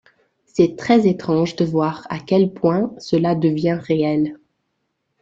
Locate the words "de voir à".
1.55-2.17